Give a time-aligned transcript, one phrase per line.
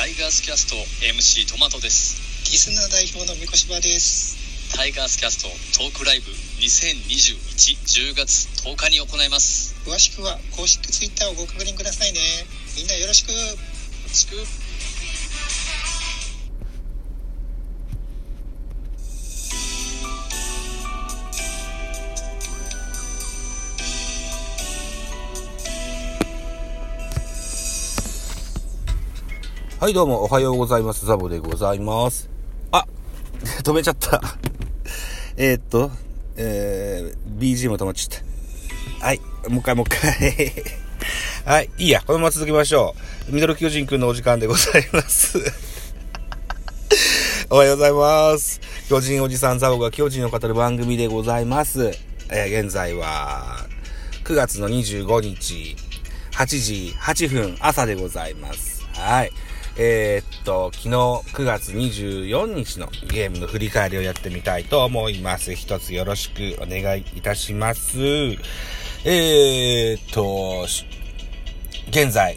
[0.00, 2.16] タイガースキャスト MC トマトです。
[2.50, 4.72] リスナー代表の三越場です。
[4.72, 6.32] タイガースキャストトークライブ
[6.64, 9.76] 202110月10日に行います。
[9.84, 12.20] 詳しくは公式ツイッターをご確認くださいね。
[12.80, 13.28] みんなよろしく。
[13.28, 14.40] よろしく
[29.80, 31.06] はい、どうも、おはようございます。
[31.06, 32.28] ザボでございます。
[32.70, 32.84] あ
[33.64, 34.20] 止めちゃった。
[35.38, 35.90] えっと、
[36.36, 38.20] えー、BGM 止まっちゃっ
[39.00, 39.06] た。
[39.06, 40.52] はい、もう一回もう一回。
[41.56, 42.94] はい、いいや、このまま続きましょ
[43.30, 43.32] う。
[43.32, 45.38] ミドル巨人くんのお時間でございます。
[47.48, 48.60] おはようございます。
[48.90, 51.96] 巨人おじさんザボが巨人を語る番組でございます。
[52.28, 53.64] えー現在は、
[54.24, 55.74] 9月の25日、
[56.32, 58.84] 8時8分朝でございます。
[58.92, 59.32] はい。
[59.82, 65.54] えーっと、昨日9月24日のゲームの振り返りをやってみたいと思います。
[65.54, 67.98] 一つよろしくお願いいたします。
[69.06, 70.66] えーっと、
[71.88, 72.36] 現在、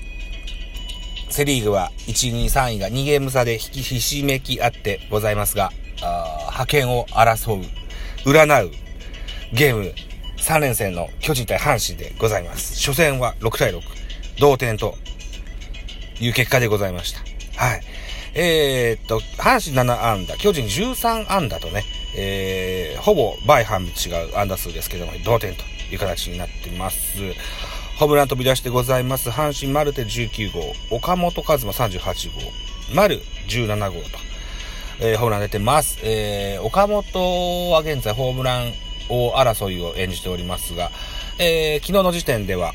[1.30, 5.69] セリーグは1、2、3位が2ゲーム差で引きひしめき合ってございますが、
[6.02, 7.66] あ派遣を争う、
[8.23, 8.72] 占う
[9.52, 9.94] ゲーム
[10.38, 12.80] 3連戦の巨人対阪神でございます。
[12.80, 13.81] 初戦は6対6、
[14.39, 14.95] 同点と
[16.22, 17.32] いう結果でございました。
[17.55, 17.81] はい。
[18.35, 21.83] えー、っと、阪神7安打、巨人13安打とね、
[22.15, 26.97] えー、ほぼ倍半違う安打数ですけども、同点という形になってます。
[27.97, 29.29] ホームラン飛び出してございます。
[29.29, 32.41] 阪神マルテ19号、岡本和真38号、
[32.93, 34.09] 丸17号と、
[34.99, 35.99] えー、ホームラン出てます。
[36.01, 38.73] えー、岡本は現在ホームラン
[39.09, 40.89] 王争いを演じておりますが、
[41.38, 42.73] えー、昨日の時点では、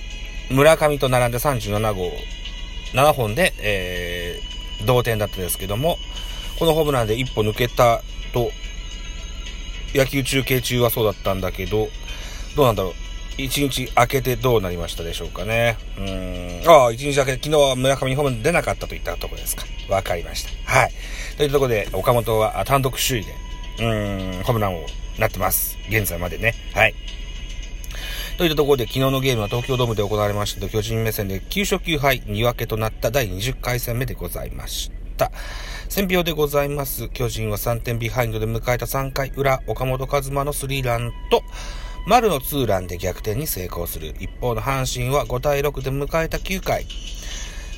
[0.51, 2.13] 村上と並んで37号、
[2.93, 4.08] 7本で、えー、
[4.85, 5.99] 同点だったんですけども、
[6.59, 8.51] このホームランで一歩抜けたと、
[9.95, 11.89] 野球中継中はそうだったんだけど、
[12.57, 12.93] どうなんだろう。
[13.39, 15.79] 一日明けてどうなりましたでしょうかね。
[15.97, 16.63] うん。
[16.69, 19.65] ああ、一日明けて昨日は村上ホームラン出なかったといったところですか。
[19.89, 20.51] わかりました。
[20.65, 20.93] はい。
[21.37, 23.33] というところで、岡本は単独首位で、
[23.79, 24.85] うん、ホームラン王
[25.19, 25.79] なってます。
[25.89, 26.55] 現在までね。
[26.75, 26.95] はい。
[28.39, 35.33] といったところで昨日のゲームは東京ドームで行われました巨人目線で9勝9敗2分けとなった第20回戦目でございました。
[35.89, 37.09] 選票でございます。
[37.09, 41.43] 巨人は3点ビハインドで迎えた3回裏、岡本和真のスリーランと、
[42.07, 44.15] 丸のツーランで逆転に成功する。
[44.21, 46.87] 一方の阪神は5対6で迎えた9回、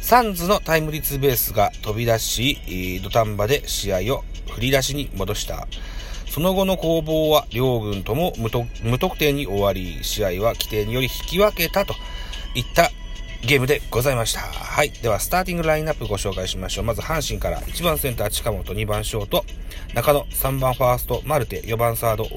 [0.03, 5.67] サンズのタイムリーツーベースが飛び出し、土壇場で試合を振り出しに戻した。
[6.31, 11.95] その後の攻防は両軍とも無得無得点に終わり、試合は規定により引き分けたと
[12.55, 12.91] いった
[13.43, 14.41] ゲームでございました。
[14.41, 14.91] はい。
[14.91, 16.85] では、スターティングラインナップご紹介しましょう。
[16.85, 19.45] まず、阪神から1番センター近本、2番ショート、
[19.95, 22.29] 中野、3番ファースト、マルテ、4番サード、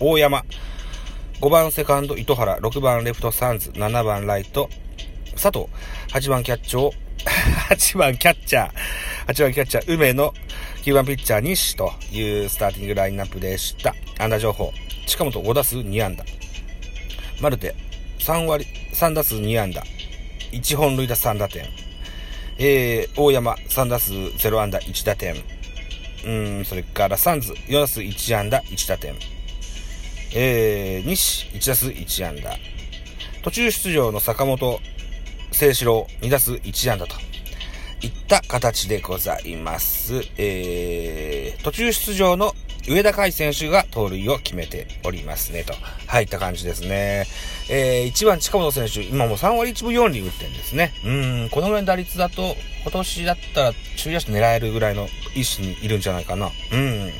[0.00, 0.44] 大山、
[1.40, 4.68] 5番セカンド、糸原、6番レフト、サンズ、7番ライト、
[5.40, 5.66] 佐藤、
[6.12, 6.92] 8番キャッチャー、
[7.70, 8.72] 8番キャッチャー、
[9.28, 10.34] 8番キャッチャー、梅野、
[10.88, 13.94] 9番ピッチャー、西というスターティングラインナップでした。
[14.18, 14.72] 安打情報、
[15.06, 16.24] 近本5打数2安打、
[17.42, 17.74] マルテ、
[18.20, 19.82] 3割、3打数2安打、
[20.50, 21.66] 1本塁打3打点、
[22.56, 25.34] えー、大山、3打数0安打1打点、
[26.24, 29.14] うん、それからサンズ、4打数1安打1打点、
[30.34, 32.56] えー、西、1打数1安打、
[33.42, 34.80] 途中出場の坂本、
[35.52, 37.14] 清志郎、2打数1安打と、
[38.28, 40.20] った形でございます。
[40.36, 42.54] えー、途中出場の
[42.86, 45.72] 上田海選手が盗塁を決めておりますね、と。
[46.06, 47.26] はい、いった感じですね。
[47.70, 50.92] えー、1番近本選手、今もう3割1分4厘打ってんですね。
[51.04, 51.08] う
[51.46, 56.50] ん、このぐらいの打率だと、今年だったら中野手狙えるぐらいの意思にいるんじゃないかな。
[56.72, 57.10] うん。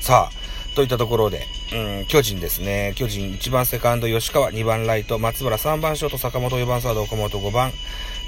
[0.00, 2.92] さあ、といったところで、うん、巨人ですね。
[2.96, 7.70] 巨人1番セカンド吉川、2番ライト松原、3番ショート坂本、4番サード岡本、5番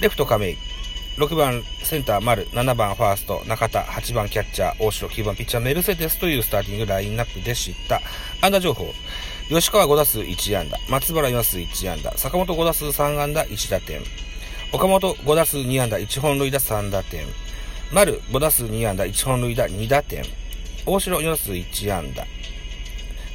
[0.01, 0.57] レフト亀井、
[1.17, 8.03] 6番センター丸、7番ファースト中田、8番キャッチャー大城、9番ピッチャーメルセデスというスターティングラインナップでした。
[8.43, 8.93] 安打情報。
[9.49, 14.03] 吉川5打数1安打、松原4打数1安打、坂本5打数3安打1打点、
[14.73, 17.25] 岡本5打数2安打1本塁打3打点、
[17.93, 20.23] 丸5打数2安打1本塁打2打点、
[20.85, 22.27] 大城4打数1安打、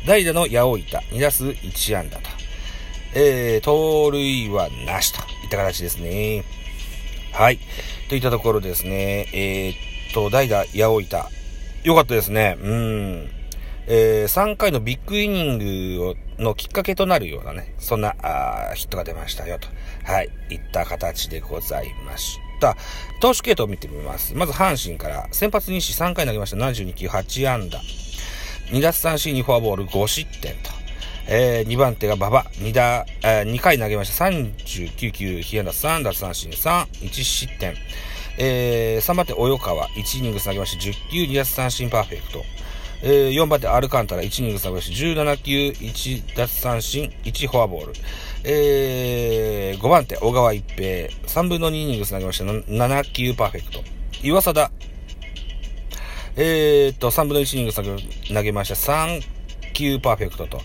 [0.05, 2.29] 代打の八百板2打数1安打と、
[3.15, 5.19] えー、盗塁はなしと。
[5.43, 6.43] いった形ですね。
[7.31, 7.59] はい。
[8.09, 9.27] といったところですね。
[9.33, 9.73] えー、
[10.11, 11.29] っと、代打、八百板。
[11.83, 12.57] よかったですね。
[12.61, 13.29] うん。
[13.87, 19.67] えー、3回のビッグイニングをのきっかけとなるようなね、そんな、あヒットが出ましたよ、と。
[20.03, 20.29] はい。
[20.49, 22.75] いった形でございました。
[23.21, 24.35] 投手系統を見てみます。
[24.35, 26.57] まず阪神から、先発西3回投げました。
[26.57, 27.79] 72球8安打。
[28.71, 30.80] 2奪三振2フォアボール5失点と。
[31.27, 34.25] えー、2番手が馬場、2打、えー、2回投げました。
[34.25, 37.75] 39球、被安打3奪三振3、1失点。
[38.37, 40.83] えー、3番手、及川、1イニングス投げました。
[40.83, 42.43] 10球、2奪三振パーフェクト。
[43.03, 45.21] えー、4番手、アルカンタラ、1イニングス投げました。
[45.23, 47.93] 17球、1奪三振、1フォアボール。
[48.43, 52.45] えー、5番手、小川一平、3分の2イニングス投げました。
[52.45, 53.83] 7球パーフェクト。
[54.23, 54.71] 岩貞、
[56.35, 57.75] えー、っと、3分の1イニングス
[58.33, 58.75] 投げました。
[58.75, 59.21] 3
[59.73, 60.61] 球パーフェクトと。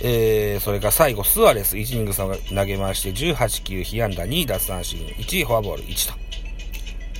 [0.00, 6.26] えー、それから最後、スアレス、1イニングス投げまして、18球、被安打2、奪三振1、フォアボール1と。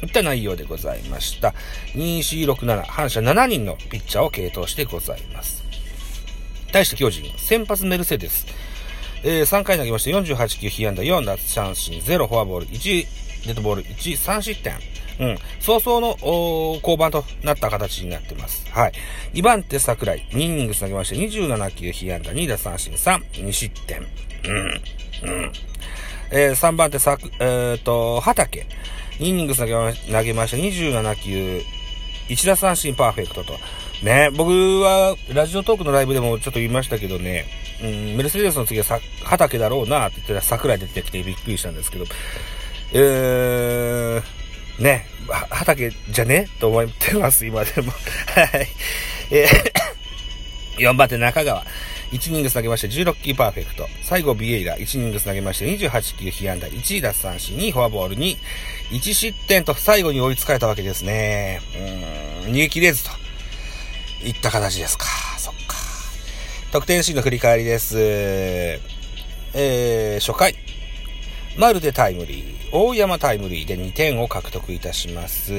[0.04, 1.54] いった内容でございました。
[1.94, 5.64] 2、4、6、7、反射7人のピッチャーを継投してございます。
[6.70, 8.46] 対して巨人、先発メルセデス。
[9.24, 13.06] えー、3回投げまして48球、被安打4、奪三振0、フォアボール1、
[13.46, 14.74] デッドボール1、3失点。
[15.18, 15.38] うん。
[15.60, 18.68] 早々の、お降板となった形になってます。
[18.70, 18.92] はい。
[19.34, 24.00] 2番手桜井、2イニング投げまして27球、被安打2、奪三振3、2失点。
[24.00, 25.30] うん。
[25.30, 25.52] うん。
[26.30, 28.66] えー、3番手さく、え、ー、と、畑。
[29.18, 31.62] 2イニング投げま投げました27球、
[32.28, 33.58] 1打三振パーフェクトと。
[34.02, 37.46] ね、僕はラジオトークのライブでもちょっと言いましたけどね、
[37.82, 42.04] うん、メルセデスの次はさ畑だろうなって言ってた桜井出てきてびっくりしたんですけど、
[42.92, 44.22] えー、
[44.78, 45.06] ね、
[45.50, 46.48] 畑じゃね？
[46.60, 47.92] と思ってます、今でも。
[47.92, 48.68] はい。
[49.30, 51.64] えー、 4番手中川。
[52.12, 53.88] 1イニングス投げまして16球パーフェクト。
[54.02, 54.76] 最後ビエイラ。
[54.76, 56.68] 1イニングス投げまして28球被安打。
[56.68, 58.36] 1位奪三振2フォアボール2。
[58.90, 61.60] 1失点と最後に追いつかれたわけですね。
[62.46, 63.10] うん、逃げ切れずと。
[64.24, 65.06] いった形ですか。
[65.38, 65.76] そっか。
[66.70, 67.96] 得点シーンの振り返りです。
[67.98, 70.54] えー、初回。
[71.56, 72.56] まるでタイムリー。
[72.72, 75.54] 大山タイムリーで2点を獲得いたします。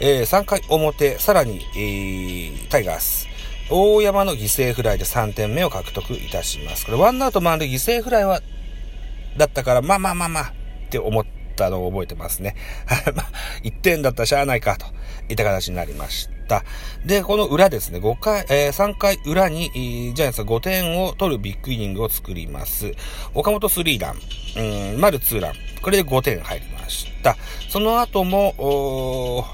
[0.00, 3.28] えー、3回表、さらに、えー、タイガース。
[3.70, 6.86] 大山の犠牲フライで3点目を獲得いたします。
[6.86, 8.40] これ、ワンアウト満塁犠牲フライは、
[9.36, 10.52] だったから、まあまあまあまあ、
[10.86, 12.54] って思ってたのを覚えてますね。
[13.64, 14.86] 1点だったらしゃあないか、と
[15.28, 16.64] いった形になりました。
[17.04, 22.92] で、この裏ですね、5回、えー、3回裏に、えー、ジャイアンツが5点を取るビッグイニングを作ります。
[23.34, 25.54] 岡本3ラン、うん、丸2ラン。
[25.82, 27.36] これで5点入りました。
[27.68, 29.46] その後も、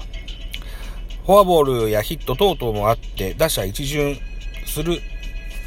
[1.25, 4.19] フォアボールやヒット等々もあって、打者一巡
[4.65, 4.99] する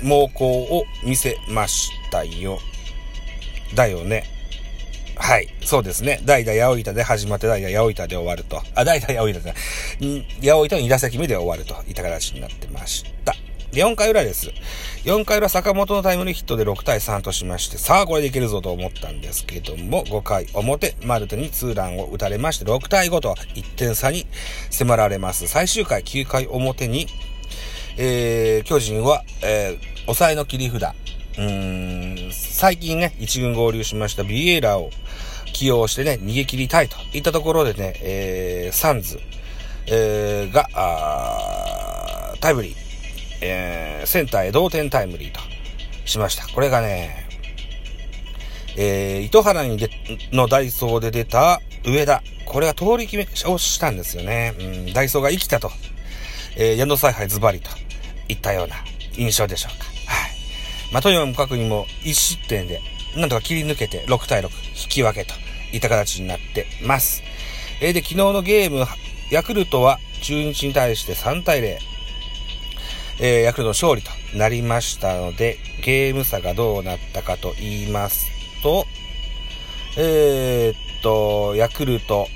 [0.03, 2.59] 猛攻を見せましたよ。
[3.75, 4.36] だよね。
[5.17, 5.49] はい。
[5.65, 6.21] そうですね。
[6.25, 8.63] 代打八百板で始まって代打八百板で終わると。
[8.75, 9.55] あ、代打八百板ですね。
[10.41, 13.35] 八百板の2打席目で終わるといった形になってました。
[13.73, 14.51] で、4回裏です。
[15.05, 24.27] 4回裏坂本のタイムリーヒットで6対3としまして、さあこれでいけるぞと思ったんですけども、5回表、マルテにツーランを打たれまして、6対5と1点差に
[24.71, 25.47] 迫られます。
[25.49, 27.07] 最終回9回表に、
[27.99, 34.91] えー、巨人は、えー、抑えの切り札、うーん、最近ね、一軍合流しましたビエイラを
[35.53, 39.21] 起用してね、逃げ切りたいといったところでね、えー、サンズ、
[39.87, 42.75] えー、が、あタイムリー、
[43.41, 45.41] えー、センターへ同点タイムリーと
[46.05, 46.47] しました。
[46.49, 47.27] これがね、
[48.77, 49.91] えー、糸原にで
[50.33, 52.23] のダイソーで出た上田。
[52.45, 54.55] これが通り決めをしたんですよね。
[54.59, 55.71] うん、ダイソーが生きたと。
[56.57, 57.71] えー、矢野采配ズバリと
[58.29, 58.77] いったような
[59.17, 59.85] 印象でしょうか。
[59.85, 60.93] はい。
[60.93, 62.81] まあ、とにもかくにも1失点で、
[63.17, 64.51] なんとか切り抜けて6対6引
[64.89, 65.35] き分けと
[65.77, 67.23] いた形になってます。
[67.81, 68.87] えー、で、昨日のゲーム、
[69.31, 71.79] ヤクルトは中日に対して3対0。
[73.19, 78.27] えー、ヤクルト勝利となりましたので、ゲーム差がどうなったかと言います
[78.63, 78.87] と、
[79.97, 82.29] えー、っと、ヤクルト、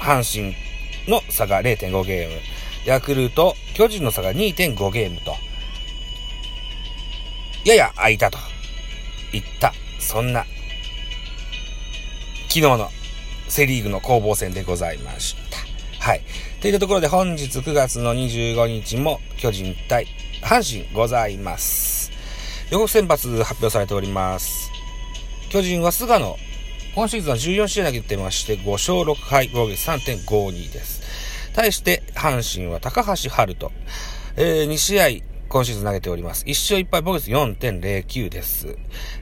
[0.00, 0.56] 阪神
[1.08, 2.40] の差が0.5ゲーム、
[2.84, 5.36] ヤクルト、巨人の差が2.5ゲームと、
[7.64, 8.38] やや空いたと
[9.32, 10.44] いった、そんな、
[12.48, 12.88] 昨日の
[13.48, 15.58] セリーグの攻防戦でございました。
[16.04, 16.22] はい。
[16.62, 20.06] といったところで本日9月の25日も巨人対
[20.42, 22.10] 阪神ございます。
[22.70, 24.70] 予告先発発表されております。
[25.50, 26.36] 巨人は菅野、
[26.94, 31.02] 今シーズンは14試合投げてまして5勝6敗、防御3.52です。
[31.54, 33.72] 対して阪神は高橋春人、
[34.36, 35.06] えー、2試合
[35.48, 36.44] 今シーズン投げております。
[36.44, 38.76] 1勝1敗、防御率4.09です。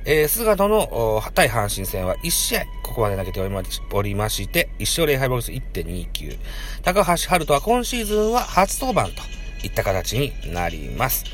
[0.05, 6.39] えー、菅野の対阪神戦は1試合、ここまで投げておりまして、1勝0敗、防御率1.29。
[6.83, 9.23] 高橋春人は今シーズンは初登板と
[9.65, 11.25] いった形になります。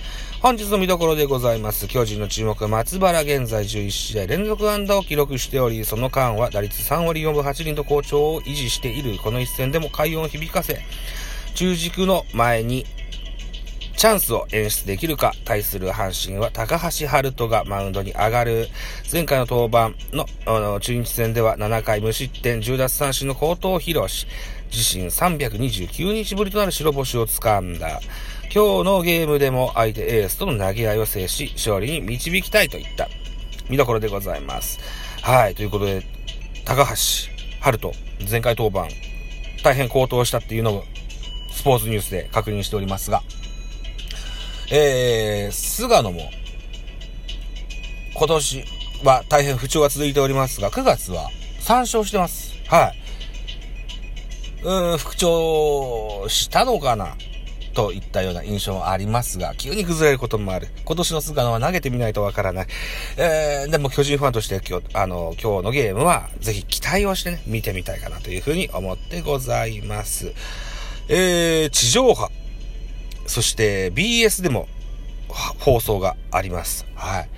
[0.42, 1.86] 本日の見どころでございます。
[1.86, 10.80] 巨人の注目、松原現在11試合連続安打を記録しており、その間は打率3割4分8厘と好調を維持しているこの一戦でも快音を響かせ、
[11.54, 12.84] 中軸の前に
[14.02, 18.66] チャンスを演出できるか、対する阪神は高橋春人がマウンドに上がる。
[19.12, 24.26] 前回の登板の中日戦では7回無失点10奪三振の好投を披露し、
[24.72, 28.00] 自身329日ぶりとなる白星をつかんだ。
[28.52, 33.08] 今日のゲームでも相手エースとの投げ合いを制し、勝利に導きたいといった
[33.70, 34.80] 見どころでございます。
[35.20, 36.04] はい、ということで、
[36.64, 36.96] 高橋
[37.60, 37.92] 春人、
[38.28, 38.92] 前回登板、
[39.62, 40.84] 大変高騰したっていうのを、
[41.52, 43.22] スポーツニュースで確認しておりますが、
[44.74, 46.30] えー、菅野も、
[48.14, 48.64] 今年
[49.04, 51.28] は大変不調が続いておりますが、9月は
[51.60, 52.54] 3勝してます。
[52.68, 52.98] はい。
[54.64, 57.16] うん、復調したのかな
[57.74, 60.68] といったような印象はありますが、急に崩れることもある。
[60.86, 62.66] 今年の菅野は投げてみないとわからない。
[63.18, 70.32] えー、でも巨人ファンとして今日、あの、今日のゲームは、ぜひ期待をしてね、見てみたいかなというふうに思ってございます。
[71.08, 72.30] えー、地上波、
[73.26, 74.68] そして BS でも
[75.58, 76.86] 放送があります。
[76.94, 77.28] はい。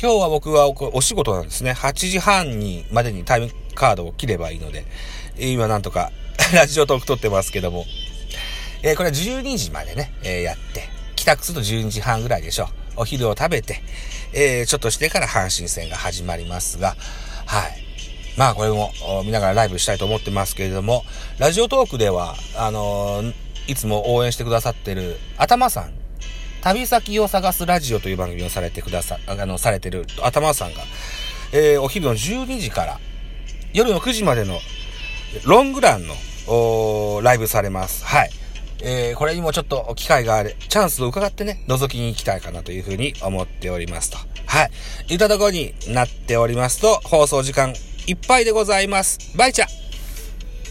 [0.00, 1.72] 今日は僕はお仕事なんですね。
[1.72, 4.84] 8時半にまでにタイムカードを切ればいいので、
[5.38, 6.10] 今なんとか
[6.54, 7.84] ラジオトーク撮ってますけども、
[8.82, 12.68] えーこれは12時までね、えーやって、帰宅すると12時半ぐらいでしょう。
[12.96, 13.82] お昼を食べて、
[14.32, 16.96] えーちょっとしてから阪神戦が始まりますが、
[17.46, 17.84] はい。
[18.36, 18.92] まあこれも
[19.24, 21.04] 見ながらライブしたいと思ってますけれども、
[21.38, 23.34] ラジオトークでは、あのー
[23.70, 25.92] いつも応援してくださってる頭さん、
[26.60, 30.82] 旅先を探すラジオという番組をされてくださ、あの、されてる頭さんが、
[31.52, 33.00] えーお昼の12時から
[33.72, 34.58] 夜の9時までの
[35.44, 36.14] ロングランの
[36.48, 38.04] おライブされます。
[38.04, 38.30] はい。
[38.82, 44.18] えーこれにもちょっと機会がある、チャンスを伺ってね、覗きに行きたいかなというふうに思っておりますと。
[44.46, 44.70] はい。
[45.12, 47.72] いったところになっておりますと、放送時間
[48.08, 49.36] いっぱいでございます。
[49.36, 49.66] バイチャ